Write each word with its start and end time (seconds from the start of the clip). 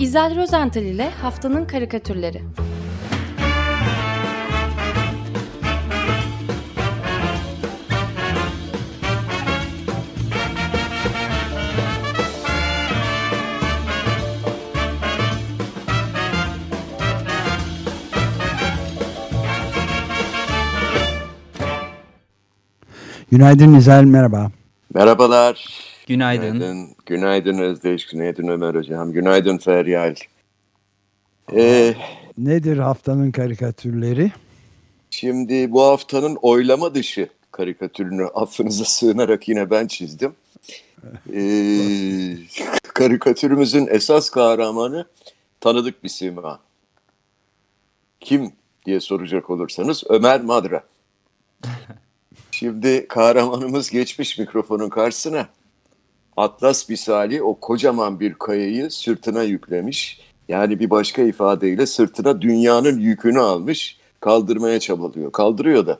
İzel 0.00 0.36
Rozental 0.36 0.82
ile 0.82 1.10
Haftanın 1.10 1.64
Karikatürleri 1.64 2.42
Günaydın 23.30 23.74
İzel, 23.74 24.04
merhaba. 24.04 24.50
Merhabalar. 24.94 25.87
Günaydın. 26.08 26.52
Günaydın, 26.52 26.88
günaydın 27.06 27.58
Özdeş, 27.58 28.06
günaydın 28.06 28.48
Ömer 28.48 28.74
Hocam, 28.74 29.12
günaydın 29.12 29.58
Feryal. 29.58 30.14
Ee, 31.54 31.94
Nedir 32.38 32.78
haftanın 32.78 33.30
karikatürleri? 33.30 34.32
şimdi 35.10 35.72
bu 35.72 35.82
haftanın 35.82 36.38
oylama 36.42 36.94
dışı 36.94 37.28
karikatürünü 37.52 38.24
affınıza 38.26 38.84
sığınarak 38.84 39.48
yine 39.48 39.70
ben 39.70 39.86
çizdim. 39.86 40.34
Ee, 41.34 42.36
karikatürümüzün 42.82 43.86
esas 43.90 44.30
kahramanı 44.30 45.06
tanıdık 45.60 46.04
bir 46.04 46.08
sima. 46.08 46.60
Kim 48.20 48.52
diye 48.86 49.00
soracak 49.00 49.50
olursanız 49.50 50.04
Ömer 50.08 50.40
Madra. 50.40 50.84
Şimdi 52.50 53.08
kahramanımız 53.08 53.90
geçmiş 53.90 54.38
mikrofonun 54.38 54.88
karşısına. 54.88 55.48
Atlas 56.38 56.88
misali 56.88 57.42
o 57.42 57.54
kocaman 57.54 58.20
bir 58.20 58.34
kayayı 58.34 58.90
sırtına 58.90 59.42
yüklemiş. 59.42 60.20
Yani 60.48 60.80
bir 60.80 60.90
başka 60.90 61.22
ifadeyle 61.22 61.86
sırtına 61.86 62.42
dünyanın 62.42 62.98
yükünü 62.98 63.40
almış, 63.40 63.98
kaldırmaya 64.20 64.80
çabalıyor. 64.80 65.32
Kaldırıyor 65.32 65.86
da. 65.86 65.98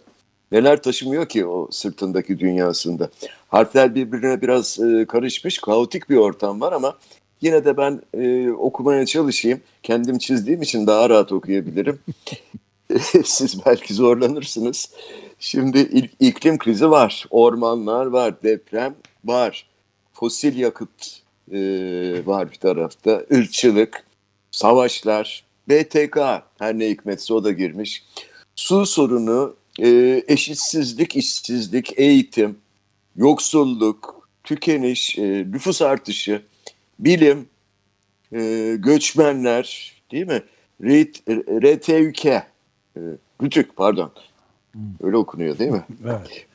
Neler 0.52 0.82
taşımıyor 0.82 1.26
ki 1.26 1.46
o 1.46 1.68
sırtındaki 1.70 2.38
dünyasında. 2.38 3.10
Harfler 3.48 3.94
birbirine 3.94 4.40
biraz 4.40 4.80
e, 4.80 5.06
karışmış, 5.06 5.58
kaotik 5.58 6.10
bir 6.10 6.16
ortam 6.16 6.60
var 6.60 6.72
ama 6.72 6.94
yine 7.40 7.64
de 7.64 7.76
ben 7.76 8.02
e, 8.14 8.50
okumaya 8.50 9.06
çalışayım. 9.06 9.60
Kendim 9.82 10.18
çizdiğim 10.18 10.62
için 10.62 10.86
daha 10.86 11.10
rahat 11.10 11.32
okuyabilirim. 11.32 11.98
Siz 13.24 13.66
belki 13.66 13.94
zorlanırsınız. 13.94 14.90
Şimdi 15.38 15.78
ilk, 15.78 16.10
iklim 16.20 16.58
krizi 16.58 16.90
var, 16.90 17.26
ormanlar 17.30 18.06
var, 18.06 18.42
deprem 18.42 18.94
var, 19.24 19.66
fosil 20.18 20.56
yakıt 20.58 21.22
e, 21.52 21.58
var 22.26 22.50
bir 22.50 22.56
tarafta, 22.56 23.24
ırkçılık, 23.32 24.04
savaşlar, 24.50 25.44
BTK 25.68 26.16
her 26.58 26.78
ne 26.78 26.88
hikmetse 26.88 27.34
o 27.34 27.44
da 27.44 27.52
girmiş. 27.52 28.04
Su 28.56 28.86
sorunu, 28.86 29.56
e, 29.78 30.22
eşitsizlik, 30.28 31.16
işsizlik, 31.16 31.98
eğitim, 31.98 32.58
yoksulluk, 33.16 34.28
tükeniş, 34.44 35.18
e, 35.18 35.46
nüfus 35.50 35.82
artışı, 35.82 36.42
bilim, 36.98 37.48
e, 38.32 38.74
göçmenler, 38.78 39.92
değil 40.12 40.26
mi? 40.26 40.42
RTÜK, 41.62 42.26
e, 42.26 42.44
Rütük 43.42 43.76
pardon. 43.76 44.12
Öyle 45.02 45.16
okunuyor 45.16 45.58
değil 45.58 45.70
mi? 45.70 45.84
Evet. 46.04 46.47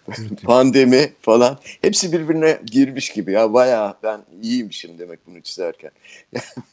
Pandemi 0.44 1.14
falan. 1.22 1.58
Hepsi 1.82 2.12
birbirine 2.12 2.59
girmiş 2.66 3.09
gibi 3.09 3.32
ya. 3.32 3.54
Bayağı 3.54 3.94
ben 4.04 4.22
iyiymişim 4.42 5.00
demek 5.00 5.28
bunu 5.28 5.42
çizerken. 5.42 5.92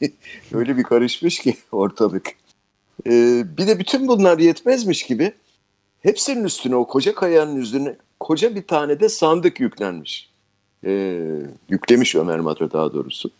Yani 0.01 0.13
öyle 0.53 0.77
bir 0.77 0.83
karışmış 0.83 1.39
ki 1.39 1.55
ortalık. 1.71 2.27
Ee, 3.07 3.43
bir 3.57 3.67
de 3.67 3.79
bütün 3.79 4.07
bunlar 4.07 4.39
yetmezmiş 4.39 5.03
gibi 5.03 5.31
hepsinin 6.01 6.43
üstüne 6.43 6.75
o 6.75 6.87
koca 6.87 7.15
kayanın 7.15 7.55
üstüne 7.55 7.95
koca 8.19 8.55
bir 8.55 8.67
tane 8.67 8.99
de 8.99 9.09
sandık 9.09 9.59
yüklenmiş. 9.59 10.29
Ee, 10.85 11.21
yüklemiş 11.69 12.15
Ömer 12.15 12.39
Madra 12.39 12.71
daha 12.71 12.93
doğrusu. 12.93 13.31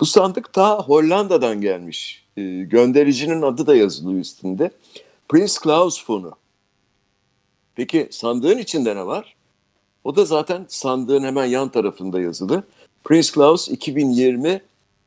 Bu 0.00 0.06
sandık 0.06 0.52
ta 0.52 0.78
Hollanda'dan 0.78 1.60
gelmiş. 1.60 2.24
Ee, 2.36 2.42
göndericinin 2.62 3.42
adı 3.42 3.66
da 3.66 3.76
yazılı 3.76 4.18
üstünde. 4.18 4.70
Prince 5.28 5.52
Claus 5.64 6.04
fonu. 6.04 6.32
Peki 7.78 8.08
sandığın 8.10 8.58
içinde 8.58 8.96
ne 8.96 9.06
var? 9.06 9.36
O 10.04 10.16
da 10.16 10.24
zaten 10.24 10.66
sandığın 10.68 11.24
hemen 11.24 11.44
yan 11.44 11.68
tarafında 11.68 12.20
yazılı. 12.20 12.62
Prince 13.04 13.28
Claus 13.34 13.68
2020 13.68 14.62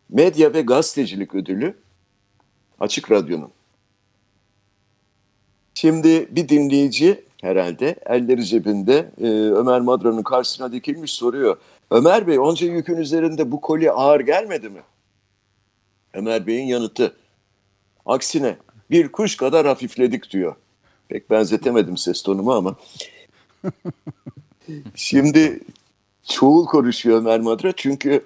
Medya 0.09 0.53
ve 0.53 0.61
Gazetecilik 0.61 1.35
Ödülü 1.35 1.77
Açık 2.79 3.11
Radyo'nun. 3.11 3.49
Şimdi 5.73 6.35
bir 6.35 6.49
dinleyici 6.49 7.23
herhalde 7.41 7.95
elleri 8.05 8.45
cebinde 8.45 9.11
e, 9.21 9.27
Ömer 9.29 9.81
Madra'nın 9.81 10.23
karşısına 10.23 10.71
dikilmiş 10.71 11.11
soruyor. 11.11 11.57
Ömer 11.89 12.27
Bey 12.27 12.39
onca 12.39 12.67
yükün 12.67 12.97
üzerinde 12.97 13.51
bu 13.51 13.61
koli 13.61 13.91
ağır 13.91 14.19
gelmedi 14.19 14.69
mi? 14.69 14.81
Ömer 16.13 16.47
Bey'in 16.47 16.67
yanıtı. 16.67 17.15
Aksine 18.05 18.57
bir 18.91 19.11
kuş 19.11 19.37
kadar 19.37 19.67
hafifledik 19.67 20.31
diyor. 20.31 20.55
Pek 21.11 21.29
benzetemedim 21.29 21.97
ses 21.97 22.21
tonumu 22.21 22.51
ama. 22.53 22.75
Şimdi 24.95 25.59
çoğul 26.23 26.65
konuşuyor 26.65 27.17
Ömer 27.17 27.39
Madra 27.39 27.71
çünkü 27.75 28.25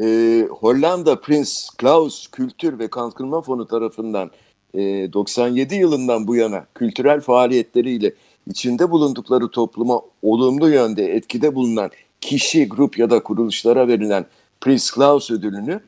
e, 0.00 0.46
Hollanda 0.50 1.20
Prince 1.20 1.50
Klaus 1.78 2.26
Kültür 2.26 2.78
ve 2.78 2.88
Kalkınma 2.88 3.42
Fonu 3.42 3.66
tarafından 3.66 4.30
e, 4.74 5.12
97 5.12 5.74
yılından 5.74 6.26
bu 6.26 6.36
yana 6.36 6.66
kültürel 6.74 7.20
faaliyetleriyle 7.20 8.12
içinde 8.50 8.90
bulundukları 8.90 9.48
topluma 9.48 10.00
olumlu 10.22 10.70
yönde 10.70 11.14
etkide 11.14 11.54
bulunan 11.54 11.90
kişi, 12.20 12.68
grup 12.68 12.98
ya 12.98 13.10
da 13.10 13.22
kuruluşlara 13.22 13.88
verilen 13.88 14.26
Prince 14.60 14.84
Klaus 14.94 15.30
ödülünü 15.30 15.80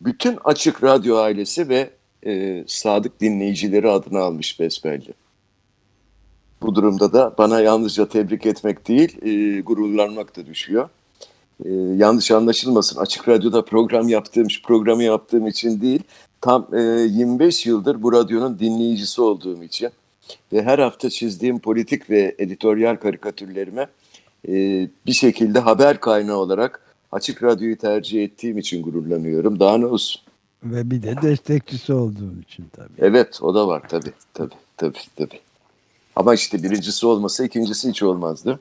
bütün 0.00 0.38
Açık 0.44 0.84
Radyo 0.84 1.16
ailesi 1.16 1.68
ve 1.68 1.90
e, 2.26 2.64
sadık 2.66 3.20
dinleyicileri 3.20 3.90
adına 3.90 4.20
almış 4.20 4.60
besbelli. 4.60 5.14
Bu 6.62 6.74
durumda 6.74 7.12
da 7.12 7.34
bana 7.38 7.60
yalnızca 7.60 8.08
tebrik 8.08 8.46
etmek 8.46 8.88
değil, 8.88 9.18
e, 9.22 9.60
gururlanmak 9.60 10.36
da 10.36 10.46
düşüyor. 10.46 10.88
E, 11.64 11.70
yanlış 11.96 12.30
anlaşılmasın, 12.30 13.00
Açık 13.00 13.28
Radyo'da 13.28 13.64
program 13.64 14.08
yaptığım, 14.08 14.46
programı 14.64 15.02
yaptığım 15.02 15.46
için 15.46 15.80
değil, 15.80 16.02
tam 16.40 16.68
e, 16.72 16.80
25 16.80 17.66
yıldır 17.66 18.02
bu 18.02 18.12
radyonun 18.12 18.58
dinleyicisi 18.58 19.22
olduğum 19.22 19.62
için 19.62 19.90
ve 20.52 20.62
her 20.62 20.78
hafta 20.78 21.10
çizdiğim 21.10 21.58
politik 21.58 22.10
ve 22.10 22.34
editoryal 22.38 22.96
karikatürlerime 22.96 23.86
e, 24.48 24.52
bir 25.06 25.12
şekilde 25.12 25.58
haber 25.58 26.00
kaynağı 26.00 26.36
olarak 26.36 26.80
Açık 27.12 27.42
Radyo'yu 27.42 27.78
tercih 27.78 28.24
ettiğim 28.24 28.58
için 28.58 28.82
gururlanıyorum. 28.82 29.60
Daha 29.60 29.78
ne 29.78 29.86
olsun? 29.86 30.22
Ve 30.64 30.90
bir 30.90 31.02
de 31.02 31.16
destekçisi 31.22 31.92
olduğun 31.92 32.44
için 32.48 32.66
tabii. 32.72 32.88
Evet, 32.98 33.42
o 33.42 33.54
da 33.54 33.68
var 33.68 33.82
tabii, 33.88 34.12
tabii, 34.34 34.54
tabii, 34.76 34.98
tabii. 35.16 35.40
Ama 36.16 36.34
işte 36.34 36.62
birincisi 36.62 37.06
olmasa 37.06 37.44
ikincisi 37.44 37.88
hiç 37.88 38.02
olmazdı. 38.02 38.60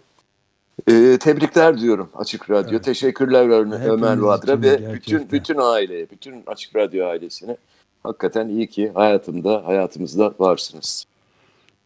Ee, 0.87 1.17
tebrikler 1.19 1.79
diyorum 1.79 2.09
Açık 2.15 2.49
Radyo. 2.49 2.71
Evet. 2.71 2.83
Teşekkürler 2.83 3.49
Ömer, 3.49 3.89
Ömer 3.89 4.17
Vadra 4.17 4.61
ve 4.61 4.93
bütün 4.93 5.31
bütün 5.31 5.57
aileye, 5.57 6.09
bütün 6.09 6.43
Açık 6.47 6.75
Radyo 6.75 7.07
ailesine. 7.07 7.57
Hakikaten 8.03 8.49
iyi 8.49 8.67
ki 8.67 8.91
hayatımda, 8.93 9.65
hayatımızda 9.65 10.33
varsınız. 10.39 11.05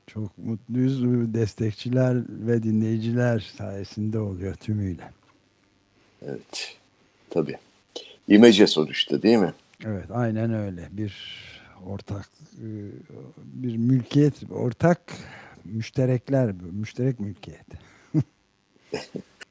Çok 0.07 0.37
mutluyuz. 0.37 1.03
Destekçiler 1.33 2.17
ve 2.29 2.63
dinleyiciler 2.63 3.53
sayesinde 3.57 4.19
oluyor 4.19 4.55
tümüyle. 4.55 5.11
Evet. 6.25 6.77
Tabii. 7.29 7.57
İmece 8.27 8.67
sonuçta 8.67 9.21
değil 9.21 9.37
mi? 9.37 9.53
Evet 9.85 10.05
aynen 10.11 10.53
öyle. 10.53 10.87
Bir 10.91 11.13
ortak 11.87 12.29
bir 13.37 13.77
mülkiyet, 13.77 14.33
ortak 14.51 14.99
müşterekler, 15.65 16.51
müşterek 16.71 17.19
mülkiyet. 17.19 17.65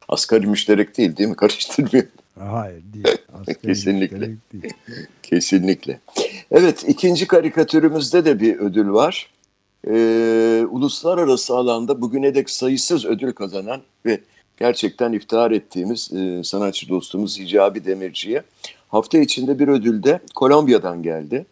Asgari 0.09 0.47
müşterek 0.47 0.99
değil 0.99 1.17
değil 1.17 1.29
mi? 1.29 1.37
Karıştırmıyor. 1.37 2.07
Hayır 2.39 2.83
değil. 2.95 3.17
Asgari 3.33 3.59
Kesinlikle. 3.63 4.21
Değil. 4.53 4.75
Kesinlikle. 5.23 6.01
Evet 6.51 6.85
ikinci 6.89 7.27
karikatürümüzde 7.27 8.25
de 8.25 8.41
bir 8.41 8.59
ödül 8.59 8.89
var. 8.89 9.31
Ee, 9.89 10.65
uluslararası 10.71 11.57
alanda 11.57 12.01
bugüne 12.01 12.35
dek 12.35 12.51
sayısız 12.51 13.05
ödül 13.05 13.33
kazanan 13.33 13.81
ve 14.07 14.21
gerçekten 14.57 15.13
iftihar 15.13 15.51
ettiğimiz 15.51 16.13
e, 16.13 16.45
sanatçı 16.45 16.89
dostumuz 16.89 17.39
Hicabi 17.39 17.85
Demirci'ye 17.85 18.43
hafta 18.89 19.19
içinde 19.19 19.59
bir 19.59 19.69
ödül 19.69 20.03
de 20.03 20.21
Kolombiya'dan 20.35 21.03
geldi. 21.03 21.47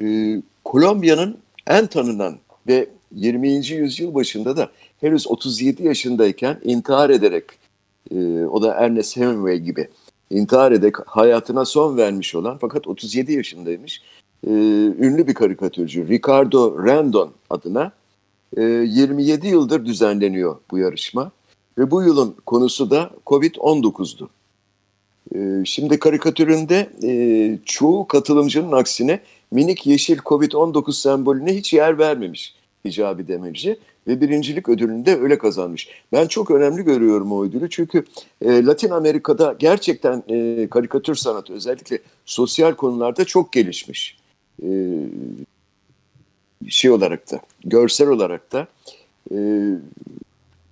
Ee, 0.00 0.42
Kolombiya'nın 0.64 1.38
en 1.66 1.86
tanınan 1.86 2.38
ve 2.66 2.88
20. 3.14 3.48
yüzyıl 3.68 4.14
başında 4.14 4.56
da 4.56 4.70
henüz 5.00 5.26
37 5.26 5.86
yaşındayken 5.86 6.60
intihar 6.64 7.10
ederek 7.10 7.44
e, 8.10 8.44
o 8.44 8.62
da 8.62 8.74
Ernest 8.74 9.16
Hemingway 9.16 9.58
gibi 9.58 9.88
intihar 10.30 10.72
ederek 10.72 10.94
hayatına 11.06 11.64
son 11.64 11.96
vermiş 11.96 12.34
olan 12.34 12.58
fakat 12.60 12.86
37 12.88 13.32
yaşındaymış 13.32 14.02
e, 14.46 14.50
ünlü 14.98 15.26
bir 15.26 15.34
karikatürcü 15.34 16.08
Ricardo 16.08 16.86
Randon 16.86 17.30
adına 17.50 17.92
e, 18.56 18.62
27 18.62 19.48
yıldır 19.48 19.86
düzenleniyor 19.86 20.56
bu 20.70 20.78
yarışma 20.78 21.30
ve 21.78 21.90
bu 21.90 22.02
yılın 22.02 22.34
konusu 22.46 22.90
da 22.90 23.10
Covid-19'du. 23.26 24.28
E, 25.34 25.64
şimdi 25.64 25.98
karikatüründe 25.98 26.90
e, 27.02 27.58
çoğu 27.64 28.06
katılımcının 28.06 28.72
aksine 28.72 29.20
minik 29.50 29.86
yeşil 29.86 30.18
Covid-19 30.18 30.92
sembolüne 30.92 31.56
hiç 31.56 31.72
yer 31.72 31.98
vermemiş 31.98 32.54
Hicabi 32.86 33.28
Demirci 33.28 33.78
ve 34.06 34.20
birincilik 34.20 34.68
ödülünü 34.68 35.06
de 35.06 35.16
öyle 35.16 35.38
kazanmış. 35.38 35.88
Ben 36.12 36.26
çok 36.26 36.50
önemli 36.50 36.82
görüyorum 36.82 37.32
o 37.32 37.44
ödülü 37.44 37.70
çünkü 37.70 38.04
e, 38.42 38.64
Latin 38.64 38.90
Amerika'da 38.90 39.56
gerçekten 39.58 40.22
e, 40.28 40.68
karikatür 40.70 41.14
sanatı 41.14 41.52
özellikle 41.52 41.98
sosyal 42.26 42.74
konularda 42.74 43.24
çok 43.24 43.52
gelişmiş. 43.52 44.18
E, 44.62 44.68
şey 46.68 46.90
olarak 46.90 47.32
da, 47.32 47.40
görsel 47.64 48.08
olarak 48.08 48.52
da 48.52 48.66
e, 49.34 49.36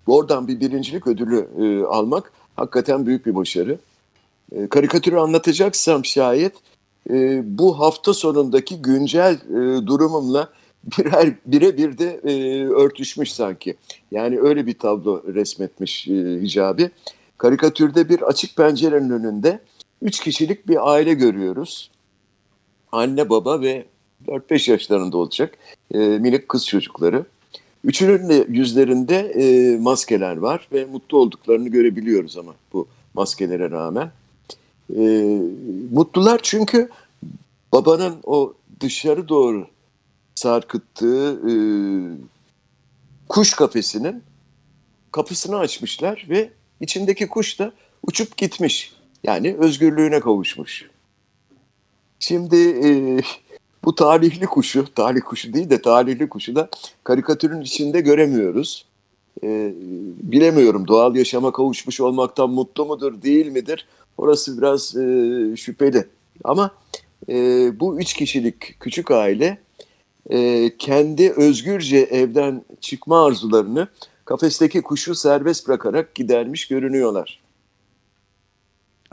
oradan 0.07 0.49
bir 0.49 0.61
birincilik 0.61 1.07
ödülü 1.07 1.49
e, 1.61 1.85
almak 1.85 2.33
hakikaten 2.57 3.07
büyük 3.07 3.27
bir 3.27 3.35
başarı. 3.35 3.79
E, 4.53 4.67
karikatürü 4.67 5.17
anlatacaksam 5.17 6.05
şayet 6.05 6.53
e, 7.11 7.43
bu 7.59 7.79
hafta 7.79 8.15
sonundaki 8.15 8.83
güncel 8.83 9.35
e, 9.35 9.87
durumumla 9.87 10.49
birer 10.85 11.35
birebir 11.47 11.99
de 11.99 12.21
e, 12.25 12.65
örtüşmüş 12.67 13.33
sanki. 13.33 13.75
Yani 14.11 14.41
öyle 14.41 14.67
bir 14.67 14.79
tablo 14.79 15.23
resmetmiş 15.35 16.09
e, 16.09 16.41
Hicabi. 16.43 16.91
Karikatürde 17.39 18.09
bir 18.09 18.23
açık 18.23 18.57
pencerenin 18.57 19.11
önünde 19.11 19.61
üç 20.03 20.21
kişilik 20.21 20.69
bir 20.69 20.93
aile 20.93 21.15
görüyoruz. 21.15 21.91
Anne, 22.93 23.31
baba 23.31 23.61
ve 23.61 23.85
4-5 24.27 24.71
yaşlarında 24.71 25.17
olacak 25.17 25.59
e, 25.95 25.99
minik 25.99 26.49
kız 26.49 26.67
çocukları. 26.67 27.25
Üçünün 27.85 28.29
de 28.29 28.47
yüzlerinde 28.49 29.19
e, 29.19 29.77
maskeler 29.77 30.37
var 30.37 30.69
ve 30.73 30.85
mutlu 30.85 31.19
olduklarını 31.19 31.69
görebiliyoruz 31.69 32.37
ama 32.37 32.55
bu 32.73 32.89
maskelere 33.15 33.71
rağmen. 33.71 34.11
E, 34.97 35.03
mutlular 35.93 36.41
çünkü 36.43 36.89
babanın 37.73 38.17
o 38.25 38.55
dışarı 38.81 39.29
doğru 39.29 39.67
sarkıttığı 40.43 41.41
e, 41.51 41.55
kuş 43.29 43.55
kafesinin 43.55 44.23
kapısını 45.13 45.59
açmışlar 45.59 46.27
ve 46.29 46.51
içindeki 46.81 47.29
kuş 47.29 47.59
da 47.59 47.73
uçup 48.03 48.37
gitmiş. 48.37 48.93
Yani 49.25 49.57
özgürlüğüne 49.59 50.21
kavuşmuş. 50.21 50.91
Şimdi 52.19 52.57
e, 52.57 52.91
bu 53.85 53.95
talihli 53.95 54.47
kuşu, 54.47 54.95
talih 54.95 55.21
kuşu 55.21 55.53
değil 55.53 55.71
de 55.71 55.83
talihli 55.83 56.29
kuşu 56.29 56.55
da 56.55 56.69
karikatürün 57.05 57.61
içinde 57.61 58.01
göremiyoruz. 58.01 58.87
E, 59.45 59.73
bilemiyorum 60.23 60.89
doğal 60.89 61.17
yaşama 61.17 61.53
kavuşmuş 61.53 62.01
olmaktan 62.01 62.51
mutlu 62.51 62.87
mudur 62.87 63.23
değil 63.23 63.47
midir? 63.47 63.87
Orası 64.19 64.59
biraz 64.59 64.97
e, 64.97 65.57
şüpheli. 65.57 66.07
Ama 66.45 66.71
e, 67.29 67.35
bu 67.81 68.01
üç 68.01 68.15
kişilik 68.15 68.81
küçük 68.81 69.11
aile 69.11 69.59
e, 70.31 70.71
kendi 70.79 71.33
özgürce 71.33 71.99
evden 71.99 72.65
çıkma 72.81 73.27
arzularını 73.27 73.89
kafesteki 74.25 74.83
kuşu 74.83 75.15
serbest 75.15 75.69
bırakarak 75.69 76.15
gidermiş 76.15 76.69
görünüyorlar. 76.69 77.41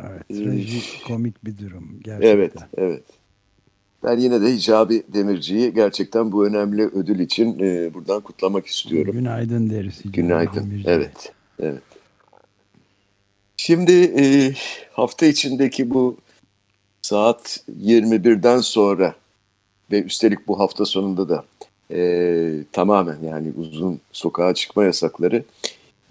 Evet, 0.03 0.29
trajik, 0.29 1.03
komik 1.07 1.45
bir 1.45 1.57
durum 1.57 1.99
gerçekten. 2.03 2.29
Evet, 2.29 2.53
evet. 2.77 3.03
Ben 4.03 4.17
yine 4.17 4.41
de 4.41 4.53
Hicabi 4.53 5.03
Demirci'yi 5.13 5.73
gerçekten 5.73 6.31
bu 6.31 6.47
önemli 6.47 6.85
ödül 6.85 7.19
için 7.19 7.59
e, 7.59 7.93
buradan 7.93 8.21
kutlamak 8.21 8.65
istiyorum. 8.65 9.11
Günaydın 9.11 9.69
deriz. 9.69 9.99
Hicabi 9.99 10.11
Günaydın. 10.11 10.55
Demirci. 10.55 10.89
Evet, 10.89 11.33
evet. 11.59 11.83
Şimdi 13.57 13.91
e, 13.91 14.53
hafta 14.91 15.25
içindeki 15.25 15.89
bu 15.89 16.17
saat 17.01 17.63
21'den 17.81 18.59
sonra 18.59 19.15
ve 19.91 20.03
üstelik 20.03 20.47
bu 20.47 20.59
hafta 20.59 20.85
sonunda 20.85 21.29
da 21.29 21.45
e, 21.93 22.63
tamamen 22.71 23.17
yani 23.23 23.51
uzun 23.57 23.99
sokağa 24.11 24.53
çıkma 24.53 24.83
yasakları 24.83 25.43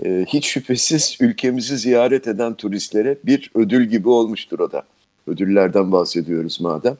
e, 0.04 0.24
hiç 0.28 0.46
şüphesiz 0.46 1.16
ülkemizi 1.20 1.78
ziyaret 1.78 2.28
eden 2.28 2.54
turistlere 2.54 3.18
bir 3.24 3.50
ödül 3.54 3.84
gibi 3.84 4.08
olmuştur 4.08 4.58
o 4.58 4.72
da. 4.72 4.82
Ödüllerden 5.26 5.92
bahsediyoruz 5.92 6.60
madem. 6.60 6.96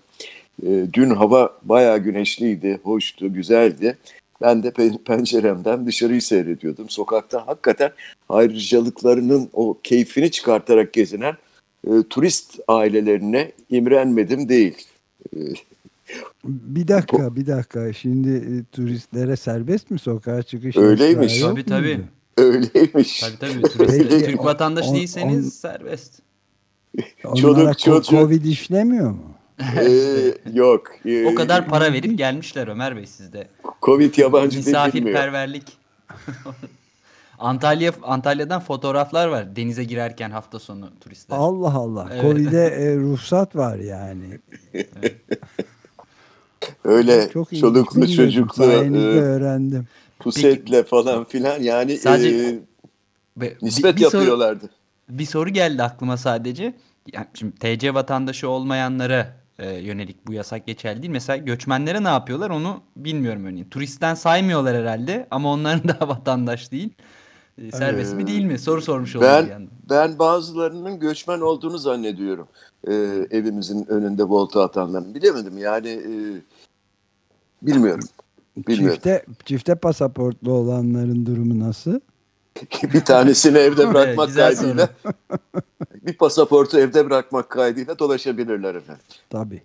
E, 0.66 0.86
dün 0.92 1.10
hava 1.10 1.58
bayağı 1.62 1.98
güneşliydi, 1.98 2.80
hoştu, 2.82 3.32
güzeldi. 3.32 3.98
Ben 4.42 4.62
de 4.62 4.70
penceremden 5.06 5.86
dışarıyı 5.86 6.22
seyrediyordum. 6.22 6.88
Sokakta 6.88 7.46
hakikaten 7.46 7.90
ayrıcalıklarının 8.28 9.48
o 9.52 9.78
keyfini 9.82 10.30
çıkartarak 10.30 10.92
gezinen 10.92 11.34
e, 11.86 11.90
turist 12.10 12.60
ailelerine 12.68 13.52
imrenmedim 13.70 14.48
değil. 14.48 14.76
E, 15.36 15.38
Bir 16.44 16.88
dakika, 16.88 17.36
bir 17.36 17.46
dakika. 17.46 17.92
Şimdi 17.92 18.30
e, 18.30 18.64
turistlere 18.72 19.36
serbest 19.36 19.90
mi 19.90 19.98
sokağa 19.98 20.42
çıkış? 20.42 20.76
Öyleymiş. 20.76 21.40
Tabii, 21.40 21.64
tabii. 21.64 22.00
öyleymiş. 22.36 23.20
Tabii 23.20 23.38
tabii 23.40 23.62
turist, 23.62 24.08
Peki, 24.08 24.24
Türk 24.24 24.44
vatandaşı 24.44 24.88
on- 24.88 24.94
değilseniz 24.96 25.46
on- 25.46 25.50
serbest. 25.50 26.20
Onlara 27.24 27.74
Çoluk, 27.74 27.78
çocuk. 27.78 28.10
Covid 28.10 28.44
işlemiyor 28.44 29.10
mu? 29.10 29.24
Ee, 29.80 30.34
yok. 30.52 30.90
Ee, 31.04 31.26
O 31.26 31.34
kadar 31.34 31.66
para 31.66 31.92
verip 31.92 32.18
gelmişler 32.18 32.68
Ömer 32.68 32.96
Bey 32.96 33.06
sizde. 33.06 33.48
Covid 33.82 34.18
yabancı 34.18 34.50
değil. 34.56 34.66
Misafirperverlik. 34.66 35.78
Antalya 37.38 37.92
Antalya'dan 38.02 38.60
fotoğraflar 38.60 39.28
var 39.28 39.56
denize 39.56 39.84
girerken 39.84 40.30
hafta 40.30 40.58
sonu 40.58 40.90
turistler. 41.00 41.36
Allah 41.36 41.74
Allah. 41.74 42.08
Evet. 42.12 42.22
Covid'e 42.22 42.64
e, 42.64 42.96
ruhsat 42.96 43.56
var 43.56 43.76
yani. 43.78 44.38
Öyle 46.84 47.30
Çok 47.32 47.56
çoluklu 47.56 48.12
çocuklu 48.12 48.64
e, 48.64 48.90
öğrendim. 49.20 49.86
pusetle 50.18 50.82
falan 50.84 51.24
filan 51.24 51.62
yani 51.62 51.96
Sadece- 51.96 52.28
e, 52.46 52.58
Ve 53.36 53.54
nispet 53.62 53.96
bir- 53.96 54.00
bir 54.00 54.06
soru- 54.06 54.16
yapıyorlardı. 54.16 54.70
bir 55.08 55.24
soru 55.26 55.50
geldi 55.50 55.82
aklıma 55.82 56.16
sadece. 56.16 56.74
Yani 57.12 57.26
şimdi 57.34 57.54
TC 57.58 57.94
vatandaşı 57.94 58.48
olmayanlara 58.48 59.36
e, 59.58 59.70
yönelik 59.74 60.26
bu 60.26 60.32
yasak 60.32 60.66
geçerli 60.66 61.02
değil. 61.02 61.12
Mesela 61.12 61.36
göçmenlere 61.36 62.04
ne 62.04 62.08
yapıyorlar 62.08 62.50
onu 62.50 62.80
bilmiyorum 62.96 63.46
örneğin. 63.46 63.64
Turistten 63.70 64.14
saymıyorlar 64.14 64.76
herhalde 64.76 65.26
ama 65.30 65.52
onların 65.52 65.88
da 66.00 66.08
vatandaş 66.08 66.72
değil. 66.72 66.90
E, 67.58 67.70
serbest 67.70 68.14
mi 68.14 68.22
Ee, 68.22 68.26
değil 68.26 68.44
mi? 68.44 68.58
Soru 68.58 68.82
sormuş 68.82 69.16
oldum 69.16 69.28
bir 69.28 69.32
Ben 69.32 69.46
yandan. 69.46 69.68
ben 69.90 70.18
bazılarının 70.18 71.00
göçmen 71.00 71.40
olduğunu 71.40 71.78
zannediyorum. 71.78 72.48
Ee, 72.88 72.92
evimizin 73.30 73.86
önünde 73.86 74.22
volta 74.24 74.62
atanların. 74.62 75.14
Bilemedim 75.14 75.58
yani 75.58 75.88
e, 75.88 76.10
bilmiyorum. 77.62 78.08
Bilmiyorum. 78.56 78.94
Çifte, 78.94 79.24
çifte 79.44 79.74
pasaportlu 79.74 80.52
olanların 80.52 81.26
durumu 81.26 81.60
nasıl? 81.60 82.00
bir 82.94 83.04
tanesini 83.04 83.58
evde 83.58 83.88
bırakmak 83.94 84.34
kaydıyla 84.34 84.88
bir 86.06 86.12
pasaportu 86.16 86.78
evde 86.78 87.06
bırakmak 87.06 87.50
kaydıyla 87.50 87.98
dolaşabilirler 87.98 88.74
efendim. 88.74 89.02
Tabii. 89.30 89.62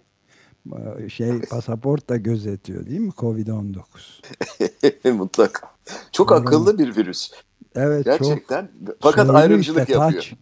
Ee, 0.99 1.09
Şey 1.09 1.41
pasaport 1.41 2.09
da 2.09 2.17
gözetiyor 2.17 2.85
değil 2.85 2.99
mi? 2.99 3.11
Covid-19. 3.17 5.11
Mutlaka. 5.11 5.67
Çok 6.11 6.29
Doğru. 6.29 6.37
akıllı 6.37 6.77
bir 6.77 6.95
virüs. 6.95 7.31
Evet 7.75 8.05
Gerçekten. 8.05 8.69
çok. 8.85 8.95
Fakat 8.99 9.29
ayrımcılık 9.29 9.89
işte, 9.89 9.93
yapıyor. 9.93 10.21
taç. 10.21 10.33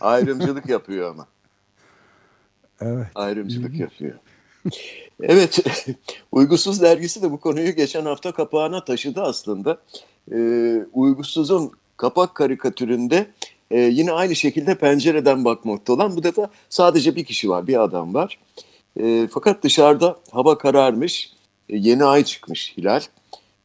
Ayrımcılık 0.00 0.68
yapıyor 0.68 1.10
ama. 1.10 1.26
Evet. 2.80 3.06
Ayrımcılık 3.14 3.74
yapıyor. 3.74 4.14
Evet, 5.22 5.58
Uygusuz 6.32 6.82
dergisi 6.82 7.22
de 7.22 7.30
bu 7.30 7.40
konuyu 7.40 7.72
geçen 7.76 8.04
hafta 8.04 8.32
kapağına 8.32 8.84
taşıdı 8.84 9.22
aslında. 9.22 9.78
Ee, 10.32 10.80
Uygusuz'un 10.92 11.72
kapak 11.96 12.34
karikatüründe 12.34 13.26
e, 13.70 13.80
yine 13.80 14.12
aynı 14.12 14.36
şekilde 14.36 14.74
pencereden 14.74 15.44
bakmakta 15.44 15.92
olan 15.92 16.16
bu 16.16 16.22
defa 16.22 16.50
sadece 16.68 17.16
bir 17.16 17.24
kişi 17.24 17.48
var, 17.48 17.66
bir 17.66 17.82
adam 17.82 18.14
var. 18.14 18.38
E, 19.00 19.28
fakat 19.30 19.62
dışarıda 19.62 20.16
hava 20.30 20.58
kararmış, 20.58 21.32
e, 21.68 21.76
yeni 21.76 22.04
ay 22.04 22.24
çıkmış 22.24 22.76
Hilal. 22.76 23.00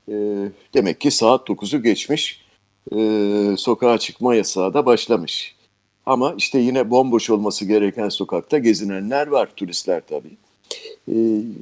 E, 0.07 0.13
demek 0.73 1.01
ki 1.01 1.11
saat 1.11 1.49
9'u 1.49 1.83
geçmiş, 1.83 2.38
e, 2.95 3.57
sokağa 3.57 3.97
çıkma 3.97 4.35
yasağı 4.35 4.73
da 4.73 4.85
başlamış. 4.85 5.55
Ama 6.05 6.33
işte 6.37 6.59
yine 6.59 6.89
bomboş 6.89 7.29
olması 7.29 7.65
gereken 7.65 8.09
sokakta 8.09 8.57
gezinenler 8.57 9.27
var, 9.27 9.49
turistler 9.55 10.01
tabii. 10.09 10.37
E, 11.11 11.15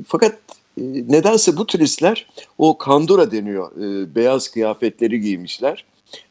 fakat 0.07 0.39
e, 0.77 0.84
nedense 0.84 1.57
bu 1.57 1.65
turistler 1.65 2.29
o 2.57 2.77
kandura 2.77 3.31
deniyor, 3.31 3.72
e, 3.72 4.15
beyaz 4.15 4.48
kıyafetleri 4.48 5.22
giymişler 5.22 5.86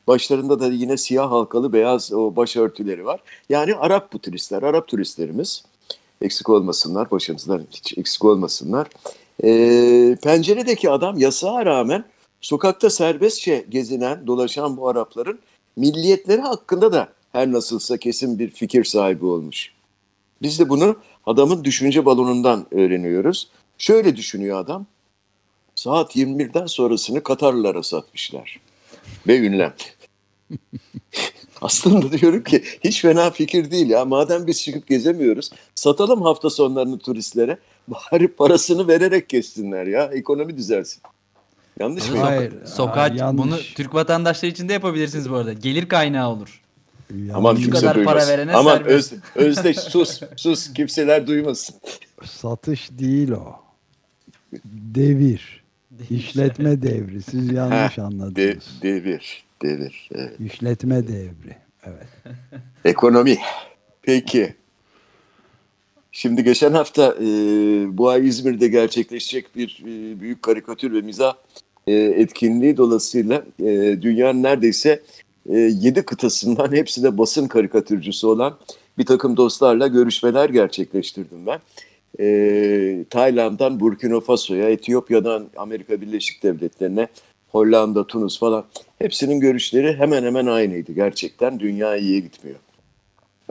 Başlarında 0.06 0.60
da 0.60 0.66
yine 0.66 0.96
siyah 0.96 1.30
halkalı 1.30 1.72
beyaz 1.72 2.12
o 2.12 2.36
başörtüleri 2.36 3.04
var. 3.04 3.20
Yani 3.48 3.74
Arap 3.74 4.12
bu 4.12 4.18
turistler, 4.18 4.62
Arap 4.62 4.88
turistlerimiz. 4.88 5.64
Eksik 6.22 6.48
olmasınlar, 6.48 7.10
başımızdan 7.10 7.62
hiç 7.70 7.98
eksik 7.98 8.24
olmasınlar. 8.24 8.86
Ee, 9.44 10.16
penceredeki 10.22 10.90
adam 10.90 11.18
yasağa 11.18 11.66
rağmen 11.66 12.04
sokakta 12.46 12.90
serbestçe 12.90 13.66
gezinen, 13.68 14.26
dolaşan 14.26 14.76
bu 14.76 14.88
Arapların 14.88 15.38
milliyetleri 15.76 16.40
hakkında 16.40 16.92
da 16.92 17.08
her 17.32 17.52
nasılsa 17.52 17.96
kesin 17.96 18.38
bir 18.38 18.50
fikir 18.50 18.84
sahibi 18.84 19.26
olmuş. 19.26 19.72
Biz 20.42 20.58
de 20.58 20.68
bunu 20.68 20.96
adamın 21.26 21.64
düşünce 21.64 22.04
balonundan 22.04 22.66
öğreniyoruz. 22.70 23.50
Şöyle 23.78 24.16
düşünüyor 24.16 24.60
adam. 24.60 24.86
Saat 25.74 26.16
21'den 26.16 26.66
sonrasını 26.66 27.22
Katarlılara 27.22 27.82
satmışlar. 27.82 28.60
Ve 29.26 29.38
ünlem. 29.38 29.74
Aslında 31.60 32.12
diyorum 32.12 32.44
ki 32.44 32.64
hiç 32.84 33.02
fena 33.02 33.30
fikir 33.30 33.70
değil 33.70 33.90
ya. 33.90 34.04
Madem 34.04 34.46
biz 34.46 34.62
çıkıp 34.62 34.86
gezemiyoruz, 34.88 35.50
satalım 35.74 36.22
hafta 36.22 36.50
sonlarını 36.50 36.98
turistlere. 36.98 37.58
Bari 37.88 38.28
parasını 38.28 38.88
vererek 38.88 39.28
kessinler 39.28 39.86
ya. 39.86 40.04
Ekonomi 40.04 40.56
düzelsin. 40.56 41.02
Yanlış 41.80 42.10
mı? 42.10 42.18
Hayır. 42.18 42.52
Sokağa 42.66 43.00
Aa, 43.00 43.08
yanlış. 43.08 43.44
bunu 43.46 43.56
Türk 43.58 43.94
vatandaşları 43.94 44.50
için 44.50 44.68
de 44.68 44.72
yapabilirsiniz 44.72 45.30
bu 45.30 45.34
arada. 45.36 45.52
Gelir 45.52 45.88
kaynağı 45.88 46.28
olur. 46.30 46.62
Aman 47.34 47.48
Yanlış. 47.50 47.64
kimse 47.64 47.80
kadar 47.80 47.94
para 47.94 48.04
duymasın. 48.04 48.30
verene 48.32 48.52
Aman 48.54 48.76
serbest. 48.76 49.12
öz, 49.12 49.18
Özdeş 49.46 49.78
sus 49.78 50.20
sus 50.36 50.72
kimseler 50.72 51.26
duymasın. 51.26 51.76
Satış 52.24 52.90
değil 52.90 53.30
o. 53.30 53.54
Devir. 54.94 55.62
İşletme 56.10 56.82
devri. 56.82 57.22
Siz 57.22 57.52
yanlış 57.52 57.96
De, 57.96 58.02
anladınız. 58.02 58.64
devir, 58.82 59.44
devir. 59.62 60.08
Evet. 60.14 60.40
İşletme 60.40 61.08
devri. 61.08 61.56
Evet. 61.84 62.06
Ekonomi. 62.84 63.38
Peki. 64.02 64.54
Şimdi 66.12 66.44
geçen 66.44 66.72
hafta 66.72 67.14
e, 67.20 67.24
bu 67.98 68.08
ay 68.08 68.28
İzmir'de 68.28 68.68
gerçekleşecek 68.68 69.56
bir 69.56 69.82
e, 69.82 70.20
büyük 70.20 70.42
karikatür 70.42 70.92
ve 70.92 71.00
mizah 71.00 71.34
e, 71.86 71.94
etkinliği 71.94 72.76
dolayısıyla 72.76 73.44
e, 73.60 74.02
dünyanın 74.02 74.42
neredeyse 74.42 75.02
e, 75.48 75.58
7 75.58 76.02
kıtasından 76.02 76.72
hepsi 76.72 77.02
de 77.02 77.18
basın 77.18 77.48
karikatürcüsü 77.48 78.26
olan 78.26 78.56
bir 78.98 79.06
takım 79.06 79.36
dostlarla 79.36 79.86
görüşmeler 79.86 80.50
gerçekleştirdim 80.50 81.46
ben. 81.46 81.60
E, 82.20 83.04
Tayland'dan 83.10 83.80
Burkina 83.80 84.20
Faso'ya, 84.20 84.70
Etiyopya'dan 84.70 85.46
Amerika 85.56 86.00
Birleşik 86.00 86.42
Devletleri'ne, 86.42 87.08
Hollanda, 87.48 88.06
Tunus 88.06 88.38
falan 88.38 88.64
hepsinin 88.98 89.40
görüşleri 89.40 89.94
hemen 89.96 90.24
hemen 90.24 90.46
aynıydı. 90.46 90.92
Gerçekten 90.92 91.60
dünya 91.60 91.96
iyiye 91.96 92.20
gitmiyor. 92.20 92.58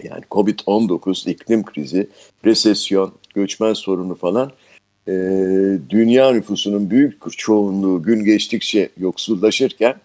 Yani 0.04 0.24
Covid-19, 0.32 1.30
iklim 1.30 1.64
krizi, 1.64 2.08
resesyon, 2.46 3.12
göçmen 3.34 3.74
sorunu 3.74 4.16
falan 4.16 4.52
e, 5.08 5.14
dünya 5.90 6.32
nüfusunun 6.32 6.90
büyük 6.90 7.38
çoğunluğu 7.38 8.04
gün 8.04 8.24
geçtikçe 8.24 8.90
yoksullaşırken 8.98 9.96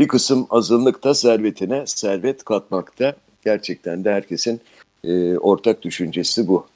bir 0.00 0.08
kısım 0.08 0.46
azınlık 0.50 1.04
da 1.04 1.14
servetine 1.14 1.86
servet 1.86 2.44
katmakta. 2.44 3.16
Gerçekten 3.44 4.04
de 4.04 4.12
herkesin 4.12 4.60
e, 5.04 5.38
ortak 5.38 5.82
düşüncesi 5.82 6.48
bu. 6.48 6.66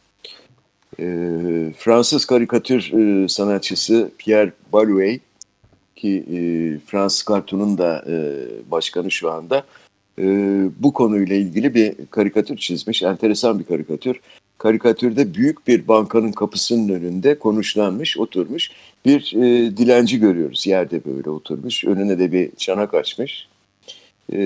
E, 0.99 1.05
Fransız 1.79 2.25
karikatür 2.25 2.93
e, 2.93 3.29
sanatçısı 3.29 4.11
Pierre 4.19 4.53
Balouet 4.73 5.21
ki 5.97 6.25
e, 6.33 6.39
Fransız 6.87 7.23
Kartun'un 7.23 7.79
da 7.79 8.05
e, 8.09 8.35
başkanı 8.71 9.11
şu 9.11 9.31
anda 9.31 9.65
e, 10.19 10.25
bu 10.79 10.93
konuyla 10.93 11.37
ilgili 11.37 11.75
bir 11.75 11.95
karikatür 12.11 12.57
çizmiş. 12.57 13.03
Enteresan 13.03 13.59
bir 13.59 13.65
karikatür. 13.65 14.21
Karikatürde 14.65 15.35
büyük 15.35 15.67
bir 15.67 15.89
bankanın 15.89 16.33
kapısının 16.33 16.89
önünde 16.89 17.39
konuşlanmış, 17.39 18.19
oturmuş 18.19 18.71
bir 19.05 19.33
e, 19.37 19.77
dilenci 19.77 20.21
görüyoruz. 20.21 20.67
Yerde 20.67 21.05
böyle 21.05 21.31
oturmuş. 21.31 21.85
Önüne 21.85 22.19
de 22.19 22.33
bir 22.33 22.57
çanak 22.57 22.95
açmış. 22.95 23.49
E, 24.33 24.43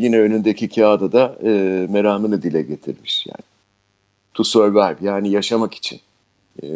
yine 0.00 0.20
önündeki 0.20 0.68
kağıda 0.68 1.12
da 1.12 1.38
e, 1.44 1.50
meramını 1.90 2.42
dile 2.42 2.62
getirmiş. 2.62 3.26
Yani 3.26 3.44
to 4.34 4.44
survive 4.44 4.96
yani 5.00 5.30
yaşamak 5.30 5.74
için. 5.74 6.00
E, 6.62 6.66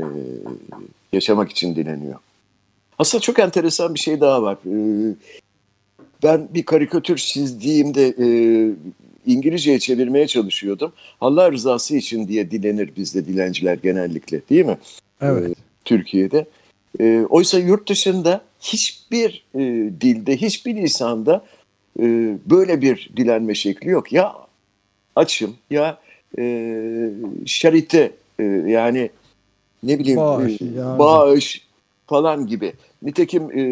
yaşamak 1.12 1.50
için 1.50 1.76
dileniyor. 1.76 2.18
Aslında 2.98 3.22
çok 3.22 3.38
enteresan 3.38 3.94
bir 3.94 4.00
şey 4.00 4.20
daha 4.20 4.42
var. 4.42 4.56
E, 4.66 5.14
ben 6.22 6.48
bir 6.54 6.62
karikatür 6.62 7.16
çizdiğimde 7.16 8.08
e, 8.08 8.26
İngilizceye 9.26 9.78
çevirmeye 9.78 10.26
çalışıyordum. 10.26 10.92
Allah 11.20 11.52
rızası 11.52 11.96
için 11.96 12.28
diye 12.28 12.50
dilenir 12.50 12.90
bizde 12.96 13.26
dilenciler 13.26 13.78
genellikle 13.82 14.40
değil 14.50 14.64
mi? 14.64 14.78
Evet. 15.20 15.56
Türkiye'de. 15.84 16.46
E, 17.00 17.26
oysa 17.28 17.58
yurt 17.58 17.88
dışında 17.88 18.40
hiçbir 18.60 19.44
e, 19.54 19.60
dilde, 20.00 20.36
hiçbir 20.36 20.76
lisanda 20.76 21.44
e, 22.00 22.36
böyle 22.50 22.82
bir 22.82 23.10
dilenme 23.16 23.54
şekli 23.54 23.90
yok. 23.90 24.12
Ya 24.12 24.34
açım 25.16 25.56
ya 25.70 25.98
e, 26.38 27.10
şarite 27.46 28.12
e, 28.38 28.44
yani 28.44 29.10
ne 29.82 29.98
bileyim 29.98 30.18
Bağış, 30.18 30.60
yardım. 30.60 30.98
bağış 30.98 31.66
falan 32.06 32.46
gibi. 32.46 32.72
Nitekim 33.02 33.42
e, 33.50 33.62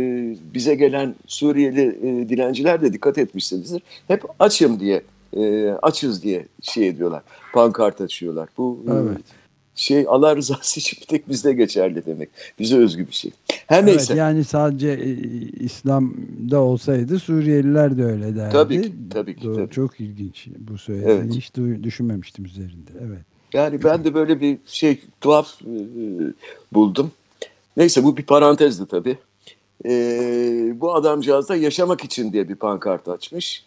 bize 0.54 0.74
gelen 0.74 1.14
Suriyeli 1.26 1.98
e, 2.02 2.28
dilenciler 2.28 2.82
de 2.82 2.92
dikkat 2.92 3.18
etmişsinizdir. 3.18 3.82
Hep 4.08 4.22
açım 4.38 4.80
diye, 4.80 5.02
e, 5.36 5.70
açız 5.82 6.22
diye 6.22 6.46
şey 6.62 6.88
ediyorlar. 6.88 7.22
Pankart 7.52 8.00
açıyorlar. 8.00 8.48
Bu 8.58 8.84
e, 8.88 8.92
Evet. 8.92 9.18
şey 9.74 10.04
Allah 10.08 10.36
rızası 10.36 10.80
için 10.80 10.98
bir 11.00 11.06
tek 11.06 11.28
bizde 11.28 11.52
geçerli 11.52 12.06
demek. 12.06 12.28
Bize 12.58 12.76
özgü 12.76 13.06
bir 13.06 13.12
şey. 13.12 13.30
Her 13.66 13.86
neyse. 13.86 14.12
Evet, 14.12 14.18
yani 14.18 14.44
sadece 14.44 14.88
e, 14.88 15.10
İslam'da 15.64 16.60
olsaydı 16.60 17.18
Suriyeliler 17.18 17.98
de 17.98 18.04
öyle 18.04 18.36
derdi. 18.36 18.52
Tabii 18.52 18.82
ki, 18.82 18.92
tabii 19.10 19.36
ki, 19.36 19.44
Doğru, 19.44 19.56
tabii. 19.56 19.70
Çok 19.70 20.00
ilginç 20.00 20.48
bu 20.58 20.78
söylediğin. 20.78 21.10
Evet. 21.16 21.34
Hiç 21.34 21.54
düşünmemiştim 21.82 22.44
üzerinde. 22.44 22.90
Evet. 23.00 23.22
Yani 23.52 23.84
ben 23.84 24.04
de 24.04 24.14
böyle 24.14 24.40
bir 24.40 24.58
şey 24.66 25.00
tuhaf 25.20 25.62
e, 25.62 25.76
buldum. 26.72 27.10
Neyse 27.76 28.04
bu 28.04 28.16
bir 28.16 28.22
parantezdi 28.22 28.86
tabii. 28.86 29.18
E, 29.84 29.90
bu 30.80 30.94
adamcağız 30.94 31.48
da 31.48 31.56
yaşamak 31.56 32.04
için 32.04 32.32
diye 32.32 32.48
bir 32.48 32.54
pankart 32.54 33.08
açmış. 33.08 33.64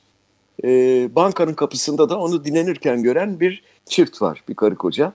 E, 0.63 0.69
bankanın 1.15 1.53
kapısında 1.53 2.09
da 2.09 2.19
onu 2.19 2.45
dinlenirken 2.45 3.03
gören 3.03 3.39
bir 3.39 3.63
çift 3.85 4.21
var, 4.21 4.43
bir 4.49 4.53
karı 4.53 4.75
koca. 4.75 5.13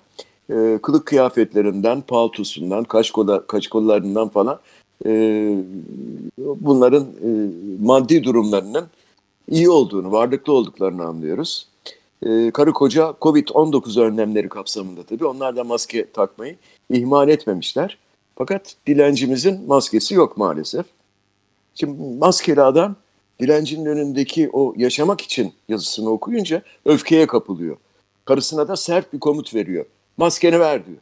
E, 0.50 0.78
kılık 0.82 1.06
kıyafetlerinden, 1.06 2.00
paltosundan, 2.00 2.84
kaşkola, 2.84 3.46
kaşkollarından 3.46 4.28
falan 4.28 4.60
e, 5.06 5.10
bunların 6.38 7.02
e, 7.02 7.28
maddi 7.80 8.24
durumlarının 8.24 8.86
iyi 9.48 9.70
olduğunu, 9.70 10.12
varlıklı 10.12 10.52
olduklarını 10.52 11.04
anlıyoruz. 11.04 11.68
Ee, 12.26 12.50
karı 12.50 12.72
koca 12.72 13.14
Covid-19 13.20 14.00
önlemleri 14.00 14.48
kapsamında 14.48 15.02
tabii 15.02 15.26
onlar 15.26 15.56
da 15.56 15.64
maske 15.64 16.10
takmayı 16.10 16.56
ihmal 16.90 17.28
etmemişler. 17.28 17.98
Fakat 18.36 18.76
dilencimizin 18.86 19.66
maskesi 19.66 20.14
yok 20.14 20.36
maalesef. 20.36 20.86
Şimdi 21.74 22.18
maskeli 22.18 22.62
adam 22.62 22.96
dilencinin 23.42 23.86
önündeki 23.86 24.50
o 24.52 24.74
yaşamak 24.76 25.20
için 25.20 25.52
yazısını 25.68 26.10
okuyunca 26.10 26.62
öfkeye 26.84 27.26
kapılıyor. 27.26 27.76
Karısına 28.24 28.68
da 28.68 28.76
sert 28.76 29.12
bir 29.12 29.20
komut 29.20 29.54
veriyor. 29.54 29.84
Maskeni 30.16 30.60
ver 30.60 30.82
diyor. 30.86 30.98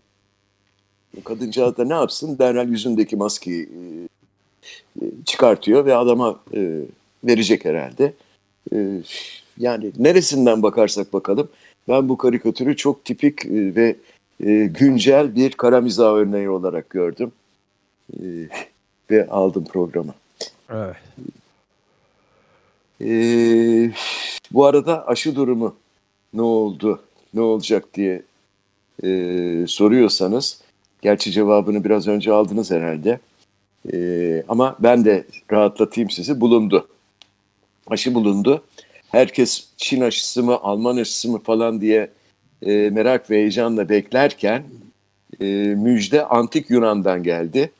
Kadıncağız 1.25 1.77
da 1.77 1.85
ne 1.85 1.95
yapsın? 1.95 2.39
Derhal 2.39 2.69
yüzündeki 2.69 3.17
maskeyi 3.17 3.63
e, 3.63 5.03
e, 5.03 5.11
çıkartıyor 5.25 5.85
ve 5.85 5.97
adama 5.97 6.41
e, 6.55 6.81
verecek 7.25 7.65
herhalde. 7.65 8.13
Yani 9.59 9.93
neresinden 9.99 10.63
bakarsak 10.63 11.13
bakalım 11.13 11.49
ben 11.89 12.09
bu 12.09 12.19
karikatürü 12.19 12.77
çok 12.77 13.05
tipik 13.05 13.47
ve 13.51 13.97
güncel 14.67 15.37
bir 15.37 15.51
kara 15.51 15.81
mizah 15.81 16.13
örneği 16.13 16.51
olarak 16.51 16.91
gördüm. 16.91 17.33
Ve 19.11 19.29
aldım 19.29 19.65
programa. 19.65 20.15
Evet. 20.71 20.97
E, 23.05 23.91
bu 24.53 24.67
arada 24.67 25.07
aşı 25.07 25.37
durumu 25.37 25.77
ne 26.35 26.43
oldu, 26.43 27.03
ne 27.35 27.41
olacak 27.41 27.95
diye 27.95 28.23
e, 29.05 29.65
soruyorsanız, 29.67 30.61
gerçi 31.03 31.33
cevabını 31.33 31.85
biraz 31.85 32.09
önce 32.09 32.33
aldınız 32.33 32.71
herhalde. 32.71 33.21
E, 33.93 34.43
ama 34.49 34.77
ben 34.79 35.05
de 35.05 35.25
rahatlatayım 35.53 36.11
sizi, 36.11 36.41
bulundu. 36.41 36.89
Aşı 37.87 38.15
bulundu. 38.15 38.65
Herkes 39.09 39.69
Çin 39.77 40.01
aşısı 40.01 40.43
mı, 40.43 40.59
Alman 40.63 40.97
aşısı 40.97 41.29
mı 41.29 41.39
falan 41.39 41.81
diye 41.81 42.11
e, 42.63 42.91
merak 42.91 43.31
ve 43.31 43.37
heyecanla 43.37 43.89
beklerken 43.89 44.65
e, 45.41 45.45
müjde 45.77 46.27
antik 46.27 46.71
Yunan'dan 46.71 47.23
geldi. 47.23 47.71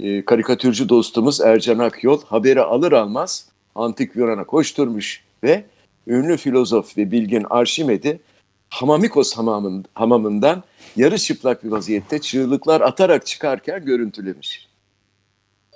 E, 0.00 0.24
karikatürcü 0.24 0.88
dostumuz 0.88 1.40
Ercan 1.40 1.78
Akyol 1.78 2.22
haberi 2.22 2.62
alır 2.62 2.92
almaz 2.92 3.48
antik 3.76 4.16
Yunan'a 4.16 4.44
koşturmuş 4.44 5.24
ve 5.44 5.64
ünlü 6.06 6.36
filozof 6.36 6.98
ve 6.98 7.10
bilgin 7.10 7.46
Arşimed'i 7.50 8.20
Hamamikos 8.68 9.36
hamamın, 9.36 9.84
hamamından 9.94 10.62
yarı 10.96 11.18
çıplak 11.18 11.64
bir 11.64 11.70
vaziyette 11.70 12.20
çığlıklar 12.20 12.80
atarak 12.80 13.26
çıkarken 13.26 13.84
görüntülemiş. 13.84 14.68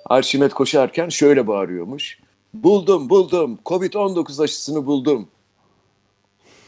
Arşimet 0.05 0.53
koşarken 0.53 1.09
şöyle 1.09 1.47
bağırıyormuş. 1.47 2.19
Buldum 2.53 3.09
buldum 3.09 3.59
Covid-19 3.65 4.43
aşısını 4.43 4.85
buldum. 4.85 5.27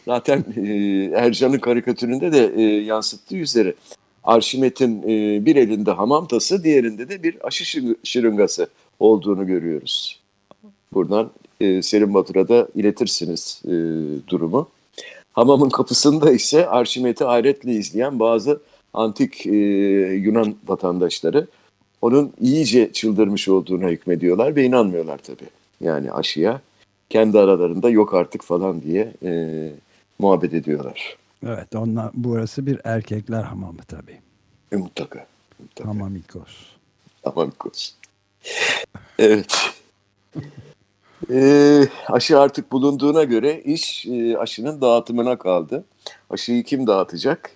Zaten 0.06 0.46
e, 0.58 0.62
Ercan'ın 1.16 1.60
karikatüründe 1.60 2.32
de 2.32 2.54
e, 2.56 2.62
yansıttığı 2.62 3.36
üzere 3.36 3.74
Arşimet'in 4.24 5.04
e, 5.04 5.46
bir 5.46 5.56
elinde 5.56 5.92
hamam 5.92 6.28
tası 6.28 6.64
diğerinde 6.64 7.10
de 7.10 7.24
bir 7.24 7.48
aşı 7.48 7.64
şırı- 7.64 7.98
şırıngası 8.04 8.70
olduğunu 9.00 9.48
görüyoruz. 9.48 10.23
Buradan 10.94 11.32
e, 11.60 11.82
Selim 11.82 12.14
Batur'a 12.14 12.48
da 12.48 12.68
iletirsiniz 12.76 13.62
e, 13.66 13.72
durumu. 14.28 14.70
Hamamın 15.34 15.70
kapısında 15.70 16.32
ise 16.32 16.68
Arşimet'i 16.68 17.24
hayretle 17.24 17.72
izleyen 17.72 18.20
bazı 18.20 18.62
antik 18.94 19.48
e, 19.48 19.52
Yunan 20.14 20.56
vatandaşları 20.68 21.48
onun 22.02 22.34
iyice 22.42 22.94
çıldırmış 22.94 23.50
olduğuna 23.50 23.90
hükmediyorlar 23.90 24.56
ve 24.56 24.64
inanmıyorlar 24.64 25.18
tabii. 25.18 25.50
Yani 25.82 26.12
aşıya 26.12 26.62
kendi 27.10 27.40
aralarında 27.40 27.90
yok 27.90 28.14
artık 28.14 28.44
falan 28.44 28.82
diye 28.82 29.14
e, 29.24 29.72
muhabbet 30.20 30.54
ediyorlar. 30.54 31.18
Evet 31.46 31.76
onlar, 31.76 32.12
burası 32.14 32.66
bir 32.66 32.80
erkekler 32.84 33.44
hamamı 33.44 33.82
tabii. 33.88 34.20
E, 34.72 34.76
mutlaka. 34.76 35.26
mutlaka. 35.60 35.90
Hamamikos. 35.90 36.52
Aman 37.24 37.52
koz. 37.60 37.96
Evet. 39.20 39.74
Ee, 41.32 41.88
aşı 42.08 42.40
artık 42.40 42.72
bulunduğuna 42.72 43.24
göre 43.24 43.62
iş 43.62 44.06
e, 44.06 44.38
aşının 44.38 44.82
dağıtımına 44.82 45.38
kaldı. 45.38 45.84
Aşıyı 46.30 46.64
kim 46.64 46.88
dağıtacak? 46.88 47.52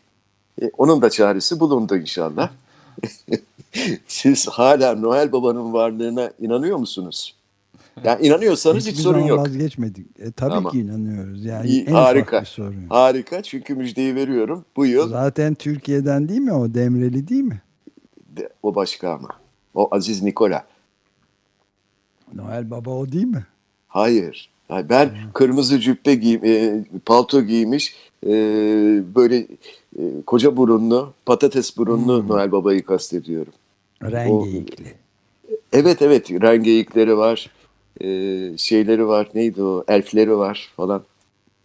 E, 0.62 0.72
onun 0.78 1.02
da 1.02 1.10
çaresi 1.10 1.60
bulundu 1.60 1.96
inşallah. 1.98 2.50
Siz 4.08 4.48
hala 4.48 4.96
Noel 4.96 5.32
Baba'nın 5.32 5.74
varlığına 5.74 6.32
inanıyor 6.40 6.78
musunuz? 6.78 7.36
Yani 8.04 8.26
inanıyorsanız 8.28 8.84
hiç 8.84 8.92
Hiçbir 8.92 9.04
sorun 9.04 9.20
yok. 9.22 9.40
vazgeçmedik. 9.40 10.08
E, 10.20 10.32
tabii 10.32 10.54
Tamam. 10.54 10.72
ki 10.72 10.80
inanıyoruz. 10.80 11.46
Yani 11.46 11.68
İyi, 11.70 11.86
en 11.86 11.92
harika. 11.94 12.46
sorun. 12.46 12.86
Harika 12.90 13.44
çünkü 13.44 13.76
müjdeyi 13.76 14.16
veriyorum. 14.16 14.66
Bu 14.76 14.86
yıl 14.86 15.10
Zaten 15.10 15.54
Türkiye'den 15.56 16.30
değil 16.30 16.40
mi 16.42 16.54
o? 16.54 16.74
Demreli 16.74 17.28
değil 17.28 17.44
mi? 17.44 17.62
de- 18.38 18.50
o 18.64 18.76
başka 18.76 19.10
ama. 19.14 19.30
O 19.74 19.88
Aziz 19.96 20.24
Nikola. 20.24 20.66
Noel 22.34 22.72
Baba 22.72 22.90
o 22.90 23.12
değil 23.12 23.26
mi? 23.26 23.46
Hayır. 23.88 24.50
Yani 24.70 24.89
ben 24.89 25.12
kırmızı 25.34 25.79
cübbe 25.79 26.15
giyim, 26.15 26.46
e, 26.46 26.84
palto 27.06 27.41
giymiş, 27.41 27.96
e, 28.24 28.29
böyle 29.15 29.38
e, 30.00 30.01
koca 30.25 30.58
burunlu, 30.58 31.13
patates 31.25 31.77
burunlu 31.77 32.27
Noel 32.27 32.51
Baba'yı 32.51 32.86
kastediyorum. 32.86 33.53
Rengeyikli. 34.03 34.94
Evet 35.74 36.01
evet, 36.01 36.32
rengeyikleri 36.32 37.17
var, 37.17 37.51
e, 38.01 38.08
şeyleri 38.58 39.08
var, 39.08 39.27
neydi 39.34 39.63
o, 39.63 39.84
elfleri 39.88 40.38
var 40.38 40.72
falan. 40.75 41.03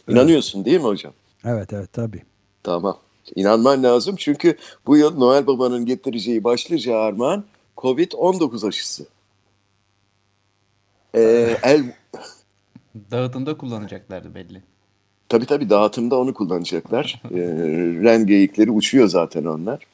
İnanıyorsun 0.09 0.65
değil 0.65 0.77
mi 0.77 0.83
hocam? 0.83 1.13
Evet 1.45 1.73
evet 1.73 1.93
tabii. 1.93 2.21
Tamam. 2.63 2.97
İnanman 3.35 3.83
lazım 3.83 4.15
çünkü 4.15 4.57
bu 4.85 4.97
yıl 4.97 5.17
Noel 5.17 5.47
Baba'nın 5.47 5.85
getireceği 5.85 6.43
başlıca 6.43 6.97
armağan 6.97 7.43
Covid-19 7.77 8.67
aşısı. 8.67 9.05
E, 11.15 11.21
el, 11.63 11.83
Dağıtımda 13.11 13.57
kullanacaklardı 13.57 14.35
belli. 14.35 14.61
Tabii 15.29 15.45
tabii 15.45 15.69
dağıtımda 15.69 16.19
onu 16.19 16.33
kullanacaklar. 16.33 17.21
Ee, 17.31 17.37
ren 18.03 18.25
geyikleri 18.27 18.71
uçuyor 18.71 19.07
zaten 19.07 19.45
onlar. 19.45 19.87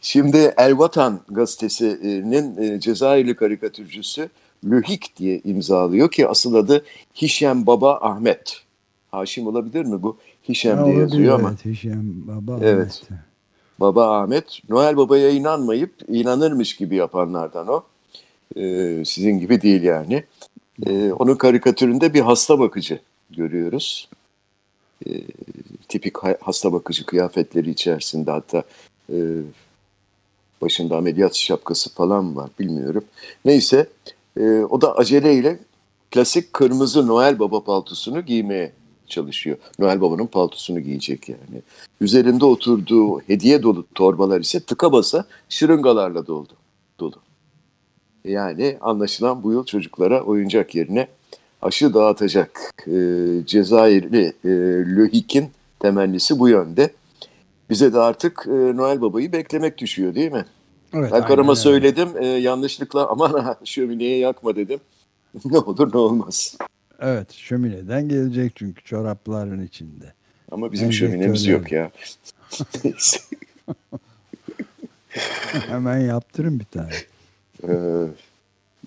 Şimdi 0.00 0.54
El 0.56 0.78
Vatan 0.78 1.20
gazetesinin 1.28 2.56
e, 2.62 2.80
Cezayirli 2.80 3.36
karikatürcüsü 3.36 4.28
Lühik 4.64 5.16
diye 5.16 5.40
imzalıyor 5.44 6.10
ki 6.10 6.28
asıl 6.28 6.54
adı 6.54 6.84
Hişem 7.14 7.66
Baba 7.66 7.98
Ahmet. 8.02 8.60
Haşim 9.10 9.46
olabilir 9.46 9.84
mi 9.84 10.02
bu? 10.02 10.16
Hişem 10.48 10.78
Ha, 10.78 10.86
diye 10.86 10.96
yazıyor 10.98 11.34
ama. 11.34 11.48
Evet, 11.48 11.64
Hişem 11.64 12.04
Baba. 12.26 12.58
Evet. 12.62 13.02
Ahmet. 13.10 13.20
Baba 13.80 14.20
Ahmet 14.22 14.60
Noel 14.68 14.96
Baba'ya 14.96 15.30
inanmayıp 15.30 15.94
inanırmış 16.08 16.76
gibi 16.76 16.96
yapanlardan 16.96 17.68
o. 17.68 17.82
Ee, 18.56 19.02
sizin 19.06 19.38
gibi 19.38 19.62
değil 19.62 19.82
yani. 19.82 20.24
Ee, 20.86 21.12
onun 21.12 21.34
karikatüründe 21.36 22.14
bir 22.14 22.20
hasta 22.20 22.58
bakıcı 22.58 23.00
görüyoruz. 23.30 24.08
Ee, 25.06 25.10
tipik 25.88 26.18
ha- 26.18 26.36
hasta 26.40 26.72
bakıcı 26.72 27.06
kıyafetleri 27.06 27.70
içerisinde 27.70 28.30
hatta 28.30 28.62
e, 29.12 29.16
başında 30.62 30.96
ameliyat 30.96 31.36
şapkası 31.36 31.94
falan 31.94 32.36
var 32.36 32.50
bilmiyorum. 32.58 33.04
Neyse 33.44 33.88
e, 34.40 34.42
o 34.50 34.80
da 34.80 34.96
aceleyle 34.96 35.58
klasik 36.10 36.52
kırmızı 36.52 37.06
Noel 37.06 37.38
Baba 37.38 37.64
paltosunu 37.64 38.20
giymeye 38.20 38.72
çalışıyor. 39.06 39.56
Noel 39.78 40.00
Baba'nın 40.00 40.26
paltosunu 40.26 40.80
giyecek 40.80 41.28
yani. 41.28 41.62
Üzerinde 42.00 42.44
oturduğu 42.44 43.20
hediye 43.20 43.62
dolu 43.62 43.86
torbalar 43.94 44.40
ise 44.40 44.60
tıka 44.60 44.92
basa 44.92 45.24
şırıngalarla 45.48 46.26
doldu. 46.26 46.52
Dolu. 47.00 47.25
Yani 48.26 48.78
anlaşılan 48.80 49.42
bu 49.42 49.52
yıl 49.52 49.64
çocuklara 49.66 50.22
oyuncak 50.22 50.74
yerine 50.74 51.08
aşı 51.62 51.94
dağıtacak. 51.94 52.74
Ee, 52.86 52.92
Cezayirli 53.46 54.32
e, 54.44 54.48
Lohik'in 54.96 55.50
temennisi 55.80 56.38
bu 56.38 56.48
yönde. 56.48 56.90
Bize 57.70 57.92
de 57.92 57.98
artık 57.98 58.44
e, 58.46 58.76
Noel 58.76 59.00
Baba'yı 59.00 59.32
beklemek 59.32 59.78
düşüyor 59.78 60.14
değil 60.14 60.32
mi? 60.32 60.44
Evet, 60.94 61.12
Ben 61.12 61.26
karıma 61.26 61.52
öyle. 61.52 61.60
söyledim 61.60 62.08
e, 62.20 62.26
yanlışlıkla 62.26 63.08
aman 63.08 63.32
ha 63.32 63.56
şömineyi 63.64 64.20
yakma 64.20 64.56
dedim. 64.56 64.80
ne 65.44 65.58
olur 65.58 65.94
ne 65.94 65.98
olmaz. 65.98 66.56
Evet 67.00 67.32
şömineden 67.32 68.08
gelecek 68.08 68.52
çünkü 68.56 68.84
çorapların 68.84 69.66
içinde. 69.66 70.12
Ama 70.50 70.72
bizim 70.72 70.86
Enjektörler. 70.86 71.12
şöminemiz 71.12 71.46
yok 71.46 71.72
ya. 71.72 71.90
Hemen 75.68 75.98
yaptırın 75.98 76.60
bir 76.60 76.64
tane. 76.64 76.90
Ee, 77.68 78.06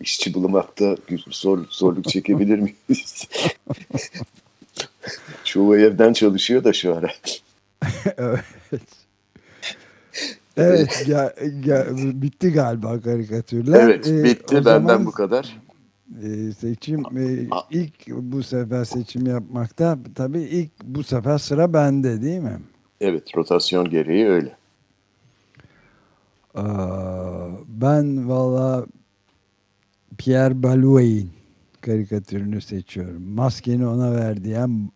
işçi 0.02 0.34
bulmakta 0.34 0.96
zor, 1.30 1.66
zorluk 1.70 2.06
çekebilir 2.10 2.60
miyiz? 2.60 3.28
Çoğu 5.44 5.78
evden 5.78 6.14
çalışıyor 6.14 6.64
da 6.64 6.74
şu 6.74 6.96
ara. 6.96 7.12
evet. 8.18 8.82
Evet 10.58 11.08
ya, 11.08 11.34
ya, 11.66 11.88
bitti 11.98 12.52
galiba 12.52 13.02
karikatürler. 13.02 13.80
Evet 13.84 14.08
Ee, 14.08 14.24
bitti 14.24 14.56
o 14.56 14.66
benden 14.66 14.72
zaman, 14.88 15.06
bu 15.06 15.12
kadar. 15.12 15.58
e, 16.24 16.52
seçim 16.52 17.18
e, 17.18 17.48
ilk 17.72 18.08
bu 18.08 18.44
sefer 18.44 18.86
seçim 18.86 19.26
yapmakta 19.28 19.98
tabii 20.16 20.42
ilk 20.42 20.72
bu 20.84 21.04
sefer 21.04 21.38
sıra 21.38 21.74
bende 21.74 22.22
değil 22.22 22.40
mi? 22.40 22.60
Evet 23.02 23.38
rotasyon 23.38 23.90
gereği 23.90 24.28
öyle. 24.28 24.56
Aa, 26.56 27.48
ben 27.68 28.30
valla 28.30 28.86
Pierre 30.18 30.64
Balouet'in 30.64 31.30
karikatürünü 31.82 32.62
seçiyorum. 32.62 33.24
Maskeni 33.24 33.88
ona 33.88 34.16
ver 34.16 34.44
diyen 34.44 34.90